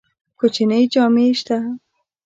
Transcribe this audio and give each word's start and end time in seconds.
کوچنی 0.39 0.81
جامی 0.93 1.27
شته؟ 1.39 1.57